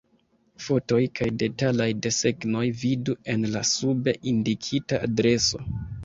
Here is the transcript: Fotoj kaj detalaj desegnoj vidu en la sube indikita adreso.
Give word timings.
Fotoj 0.67 0.99
kaj 1.17 1.25
detalaj 1.41 1.85
desegnoj 2.05 2.63
vidu 2.83 3.15
en 3.33 3.45
la 3.57 3.61
sube 3.73 4.15
indikita 4.31 4.99
adreso. 5.09 5.63